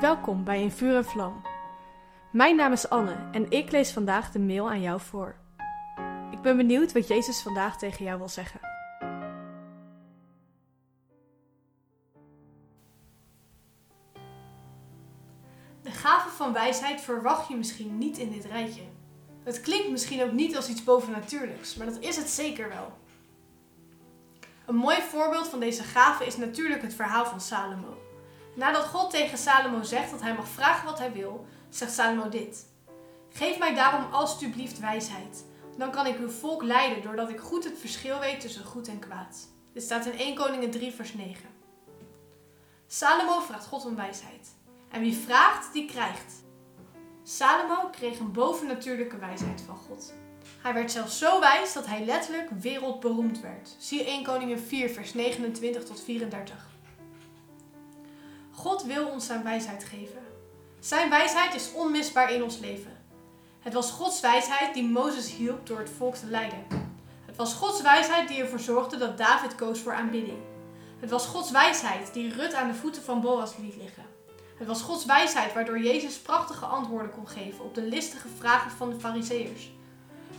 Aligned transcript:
Welkom 0.00 0.44
bij 0.44 0.62
In 0.62 0.70
Vuur 0.70 0.96
en 0.96 1.04
Vlam. 1.04 1.42
Mijn 2.32 2.56
naam 2.56 2.72
is 2.72 2.88
Anne 2.88 3.28
en 3.32 3.50
ik 3.50 3.70
lees 3.70 3.92
vandaag 3.92 4.30
de 4.30 4.38
mail 4.38 4.70
aan 4.70 4.80
jou 4.80 5.00
voor. 5.00 5.36
Ik 6.30 6.40
ben 6.42 6.56
benieuwd 6.56 6.92
wat 6.92 7.08
Jezus 7.08 7.42
vandaag 7.42 7.78
tegen 7.78 8.04
jou 8.04 8.18
wil 8.18 8.28
zeggen. 8.28 8.60
De 15.82 15.90
gave 15.90 16.28
van 16.28 16.52
wijsheid 16.52 17.00
verwacht 17.00 17.48
je 17.48 17.56
misschien 17.56 17.98
niet 17.98 18.18
in 18.18 18.30
dit 18.30 18.44
rijtje. 18.44 18.82
Het 19.44 19.60
klinkt 19.60 19.90
misschien 19.90 20.22
ook 20.22 20.32
niet 20.32 20.56
als 20.56 20.68
iets 20.68 20.84
bovennatuurlijks, 20.84 21.76
maar 21.76 21.86
dat 21.86 21.98
is 21.98 22.16
het 22.16 22.28
zeker 22.28 22.68
wel. 22.68 22.92
Een 24.66 24.76
mooi 24.76 25.02
voorbeeld 25.02 25.48
van 25.48 25.60
deze 25.60 25.82
gave 25.82 26.26
is 26.26 26.36
natuurlijk 26.36 26.82
het 26.82 26.94
verhaal 26.94 27.26
van 27.26 27.40
Salomo. 27.40 28.03
Nadat 28.54 28.84
God 28.84 29.10
tegen 29.10 29.38
Salomo 29.38 29.82
zegt 29.82 30.10
dat 30.10 30.20
hij 30.20 30.34
mag 30.34 30.48
vragen 30.48 30.84
wat 30.84 30.98
hij 30.98 31.12
wil, 31.12 31.46
zegt 31.68 31.92
Salomo 31.92 32.28
dit: 32.28 32.66
Geef 33.30 33.58
mij 33.58 33.74
daarom 33.74 34.12
alstublieft 34.12 34.78
wijsheid. 34.78 35.44
Dan 35.76 35.90
kan 35.90 36.06
ik 36.06 36.18
uw 36.18 36.30
volk 36.30 36.62
leiden 36.62 37.02
doordat 37.02 37.28
ik 37.28 37.38
goed 37.38 37.64
het 37.64 37.78
verschil 37.78 38.18
weet 38.18 38.40
tussen 38.40 38.64
goed 38.64 38.88
en 38.88 38.98
kwaad. 38.98 39.48
Dit 39.72 39.82
staat 39.82 40.06
in 40.06 40.18
1 40.18 40.34
Koningen 40.34 40.70
3, 40.70 40.92
vers 40.92 41.14
9. 41.14 41.34
Salomo 42.86 43.40
vraagt 43.40 43.66
God 43.66 43.84
om 43.84 43.96
wijsheid. 43.96 44.48
En 44.90 45.00
wie 45.00 45.16
vraagt, 45.16 45.72
die 45.72 45.86
krijgt. 45.86 46.34
Salomo 47.22 47.88
kreeg 47.90 48.18
een 48.18 48.32
bovennatuurlijke 48.32 49.18
wijsheid 49.18 49.62
van 49.66 49.76
God. 49.76 50.12
Hij 50.62 50.74
werd 50.74 50.92
zelfs 50.92 51.18
zo 51.18 51.40
wijs 51.40 51.72
dat 51.72 51.86
hij 51.86 52.04
letterlijk 52.04 52.50
wereldberoemd 52.50 53.40
werd. 53.40 53.76
Zie 53.78 54.04
1 54.04 54.24
Koningen 54.24 54.60
4, 54.60 54.90
vers 54.90 55.14
29 55.14 55.84
tot 55.84 56.02
34. 56.04 56.73
God 58.56 58.82
wil 58.82 59.06
ons 59.06 59.26
zijn 59.26 59.42
wijsheid 59.42 59.84
geven. 59.84 60.22
Zijn 60.80 61.10
wijsheid 61.10 61.54
is 61.54 61.72
onmisbaar 61.72 62.32
in 62.32 62.42
ons 62.42 62.58
leven. 62.58 62.96
Het 63.60 63.72
was 63.72 63.90
Gods 63.90 64.20
wijsheid 64.20 64.74
die 64.74 64.84
Mozes 64.84 65.34
hielp 65.34 65.66
door 65.66 65.78
het 65.78 65.90
volk 65.96 66.14
te 66.14 66.26
leiden. 66.26 66.66
Het 67.26 67.36
was 67.36 67.54
Gods 67.54 67.82
wijsheid 67.82 68.28
die 68.28 68.42
ervoor 68.42 68.60
zorgde 68.60 68.96
dat 68.96 69.18
David 69.18 69.54
koos 69.54 69.80
voor 69.80 69.94
aanbidding. 69.94 70.38
Het 71.00 71.10
was 71.10 71.26
Gods 71.26 71.50
wijsheid 71.50 72.12
die 72.12 72.32
Rut 72.32 72.54
aan 72.54 72.68
de 72.68 72.74
voeten 72.74 73.02
van 73.02 73.20
Boas 73.20 73.56
liet 73.56 73.76
liggen. 73.76 74.04
Het 74.58 74.68
was 74.68 74.82
Gods 74.82 75.04
wijsheid 75.04 75.52
waardoor 75.52 75.78
Jezus 75.78 76.18
prachtige 76.18 76.64
antwoorden 76.64 77.10
kon 77.10 77.28
geven 77.28 77.64
op 77.64 77.74
de 77.74 77.82
listige 77.82 78.28
vragen 78.38 78.70
van 78.70 78.90
de 78.90 79.00
Fariseërs. 79.00 79.72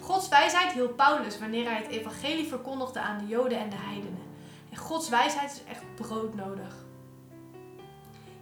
Gods 0.00 0.28
wijsheid 0.28 0.72
hielp 0.72 0.96
Paulus 0.96 1.38
wanneer 1.38 1.64
hij 1.64 1.76
het 1.76 1.90
evangelie 1.90 2.48
verkondigde 2.48 3.00
aan 3.00 3.18
de 3.18 3.26
Joden 3.26 3.58
en 3.58 3.70
de 3.70 3.76
heidenen. 3.78 4.22
En 4.70 4.76
Gods 4.76 5.08
wijsheid 5.08 5.50
is 5.50 5.72
echt 5.72 5.94
broodnodig. 5.94 6.84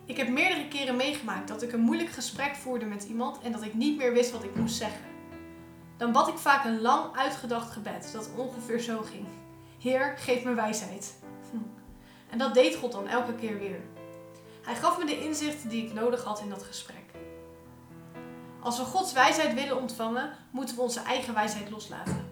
Ik 0.05 0.17
heb 0.17 0.29
meerdere 0.29 0.69
keren 0.69 0.97
meegemaakt 0.97 1.49
dat 1.49 1.63
ik 1.63 1.73
een 1.73 1.81
moeilijk 1.81 2.11
gesprek 2.11 2.55
voerde 2.57 2.85
met 2.85 3.05
iemand 3.05 3.41
en 3.43 3.53
dat 3.53 3.63
ik 3.63 3.75
niet 3.75 3.97
meer 3.97 4.13
wist 4.13 4.31
wat 4.31 4.45
ik 4.45 4.55
moest 4.55 4.77
zeggen. 4.77 5.05
Dan 5.97 6.13
bad 6.13 6.29
ik 6.29 6.39
vaak 6.39 6.65
een 6.65 6.81
lang 6.81 7.17
uitgedacht 7.17 7.71
gebed 7.71 8.11
dat 8.13 8.31
ongeveer 8.37 8.81
zo 8.81 9.01
ging: 9.01 9.27
Heer, 9.79 10.15
geef 10.19 10.45
me 10.45 10.55
wijsheid. 10.55 11.19
Hm. 11.51 11.57
En 12.31 12.39
dat 12.39 12.55
deed 12.55 12.75
God 12.75 12.93
dan 12.93 13.09
elke 13.09 13.35
keer 13.35 13.59
weer. 13.59 13.81
Hij 14.63 14.75
gaf 14.75 14.99
me 14.99 15.05
de 15.05 15.25
inzichten 15.25 15.69
die 15.69 15.87
ik 15.87 15.93
nodig 15.93 16.25
had 16.25 16.41
in 16.41 16.49
dat 16.49 16.63
gesprek. 16.63 16.97
Als 18.61 18.79
we 18.79 18.85
Gods 18.85 19.13
wijsheid 19.13 19.55
willen 19.55 19.81
ontvangen, 19.81 20.33
moeten 20.51 20.77
we 20.77 20.83
onze 20.83 21.01
eigen 21.01 21.35
wijsheid 21.35 21.71
loslaten. 21.71 22.31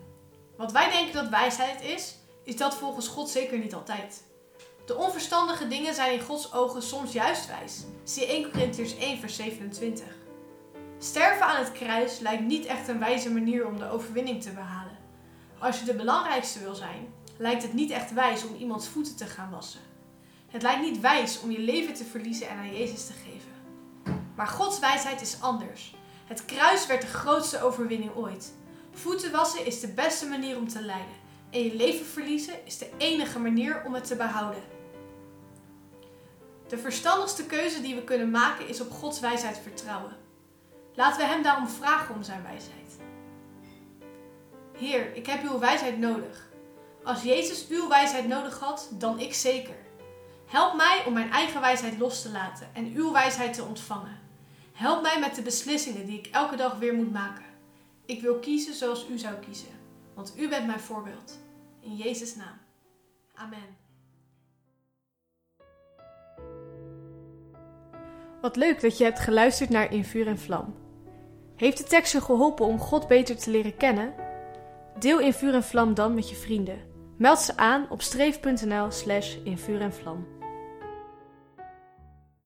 Wat 0.56 0.72
wij 0.72 0.90
denken 0.90 1.14
dat 1.14 1.28
wijsheid 1.28 1.82
is, 1.82 2.18
is 2.44 2.56
dat 2.56 2.74
volgens 2.74 3.08
God 3.08 3.28
zeker 3.28 3.58
niet 3.58 3.74
altijd. 3.74 4.24
De 4.86 4.96
onverstandige 4.96 5.68
dingen 5.68 5.94
zijn 5.94 6.12
in 6.12 6.20
Gods 6.20 6.52
ogen 6.52 6.82
soms 6.82 7.12
juist 7.12 7.46
wijs. 7.46 7.84
Zie 8.04 8.26
1 8.26 8.50
Corinthians 8.50 8.96
1 8.96 9.18
vers 9.18 9.36
27. 9.36 10.06
Sterven 10.98 11.46
aan 11.46 11.64
het 11.64 11.72
kruis 11.72 12.18
lijkt 12.18 12.42
niet 12.42 12.66
echt 12.66 12.88
een 12.88 12.98
wijze 12.98 13.30
manier 13.30 13.66
om 13.66 13.78
de 13.78 13.90
overwinning 13.90 14.42
te 14.42 14.50
behalen. 14.50 14.98
Als 15.58 15.78
je 15.78 15.84
de 15.84 15.94
belangrijkste 15.94 16.58
wil 16.58 16.74
zijn, 16.74 17.12
lijkt 17.38 17.62
het 17.62 17.72
niet 17.72 17.90
echt 17.90 18.12
wijs 18.12 18.44
om 18.44 18.56
iemands 18.56 18.88
voeten 18.88 19.16
te 19.16 19.26
gaan 19.26 19.50
wassen. 19.50 19.80
Het 20.48 20.62
lijkt 20.62 20.82
niet 20.82 21.00
wijs 21.00 21.40
om 21.40 21.50
je 21.50 21.60
leven 21.60 21.94
te 21.94 22.04
verliezen 22.04 22.48
en 22.48 22.56
aan 22.56 22.76
Jezus 22.76 23.06
te 23.06 23.12
geven. 23.12 23.50
Maar 24.36 24.46
Gods 24.46 24.78
wijsheid 24.78 25.20
is 25.20 25.40
anders. 25.40 25.94
Het 26.26 26.44
kruis 26.44 26.86
werd 26.86 27.00
de 27.00 27.06
grootste 27.06 27.62
overwinning 27.62 28.14
ooit. 28.14 28.52
Voeten 28.92 29.32
wassen 29.32 29.66
is 29.66 29.80
de 29.80 29.92
beste 29.92 30.26
manier 30.26 30.56
om 30.56 30.68
te 30.68 30.82
lijden. 30.82 31.18
En 31.50 31.64
je 31.64 31.74
leven 31.74 32.06
verliezen 32.06 32.54
is 32.64 32.78
de 32.78 32.90
enige 32.96 33.38
manier 33.38 33.82
om 33.86 33.94
het 33.94 34.06
te 34.06 34.16
behouden. 34.16 34.62
De 36.70 36.78
verstandigste 36.78 37.46
keuze 37.46 37.80
die 37.80 37.94
we 37.94 38.04
kunnen 38.04 38.30
maken 38.30 38.68
is 38.68 38.80
op 38.80 38.90
Gods 38.90 39.20
wijsheid 39.20 39.58
vertrouwen. 39.58 40.16
Laten 40.94 41.20
we 41.20 41.26
Hem 41.26 41.42
daarom 41.42 41.68
vragen 41.68 42.14
om 42.14 42.22
Zijn 42.22 42.42
wijsheid. 42.42 42.98
Heer, 44.76 45.14
ik 45.14 45.26
heb 45.26 45.42
uw 45.42 45.58
wijsheid 45.58 45.98
nodig. 45.98 46.48
Als 47.04 47.22
Jezus 47.22 47.68
uw 47.68 47.88
wijsheid 47.88 48.28
nodig 48.28 48.58
had, 48.58 48.88
dan 48.92 49.18
ik 49.18 49.34
zeker. 49.34 49.76
Help 50.46 50.74
mij 50.76 51.02
om 51.06 51.12
mijn 51.12 51.30
eigen 51.30 51.60
wijsheid 51.60 51.98
los 51.98 52.22
te 52.22 52.30
laten 52.30 52.74
en 52.74 52.92
uw 52.94 53.12
wijsheid 53.12 53.54
te 53.54 53.64
ontvangen. 53.64 54.20
Help 54.72 55.02
mij 55.02 55.18
met 55.20 55.34
de 55.34 55.42
beslissingen 55.42 56.06
die 56.06 56.18
ik 56.18 56.26
elke 56.26 56.56
dag 56.56 56.78
weer 56.78 56.94
moet 56.94 57.12
maken. 57.12 57.44
Ik 58.06 58.20
wil 58.20 58.38
kiezen 58.38 58.74
zoals 58.74 59.08
u 59.08 59.18
zou 59.18 59.34
kiezen, 59.34 59.80
want 60.14 60.32
u 60.36 60.48
bent 60.48 60.66
mijn 60.66 60.80
voorbeeld. 60.80 61.38
In 61.80 61.96
Jezus' 61.96 62.36
naam. 62.36 62.58
Amen. 63.34 63.79
Wat 68.40 68.56
leuk 68.56 68.80
dat 68.80 68.98
je 68.98 69.04
hebt 69.04 69.20
geluisterd 69.20 69.70
naar 69.70 69.92
In 69.92 70.04
Vuur 70.04 70.26
en 70.26 70.38
Vlam. 70.38 70.74
Heeft 71.56 71.78
de 71.78 71.84
tekst 71.84 72.12
je 72.12 72.20
geholpen 72.20 72.66
om 72.66 72.78
God 72.78 73.08
beter 73.08 73.36
te 73.36 73.50
leren 73.50 73.76
kennen? 73.76 74.14
Deel 74.98 75.20
In 75.20 75.32
Vuur 75.32 75.54
en 75.54 75.62
Vlam 75.62 75.94
dan 75.94 76.14
met 76.14 76.28
je 76.28 76.36
vrienden. 76.36 76.88
Meld 77.20 77.38
ze 77.38 77.56
aan 77.56 77.86
op 77.90 78.02
streef.nl 78.02 78.90
slash 78.90 79.36
in 79.44 79.58
vuur 79.58 79.80
en 79.80 79.92
vlam. 79.92 80.39